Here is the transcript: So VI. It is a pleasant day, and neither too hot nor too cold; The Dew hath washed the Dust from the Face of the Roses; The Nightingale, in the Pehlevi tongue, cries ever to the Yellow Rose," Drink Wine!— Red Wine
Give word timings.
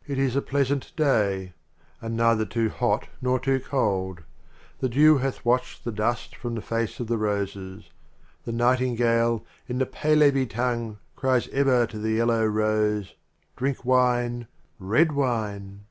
So 0.00 0.08
VI. 0.08 0.12
It 0.12 0.18
is 0.18 0.36
a 0.36 0.42
pleasant 0.42 0.92
day, 0.94 1.54
and 2.02 2.14
neither 2.14 2.44
too 2.44 2.68
hot 2.68 3.08
nor 3.22 3.40
too 3.40 3.60
cold; 3.60 4.22
The 4.80 4.90
Dew 4.90 5.16
hath 5.16 5.42
washed 5.42 5.84
the 5.86 5.90
Dust 5.90 6.36
from 6.36 6.54
the 6.54 6.60
Face 6.60 7.00
of 7.00 7.06
the 7.06 7.16
Roses; 7.16 7.88
The 8.44 8.52
Nightingale, 8.52 9.42
in 9.66 9.78
the 9.78 9.86
Pehlevi 9.86 10.44
tongue, 10.50 10.98
cries 11.16 11.48
ever 11.48 11.86
to 11.86 11.98
the 11.98 12.10
Yellow 12.12 12.44
Rose," 12.44 13.14
Drink 13.56 13.86
Wine!— 13.86 14.48
Red 14.78 15.12
Wine 15.12 15.84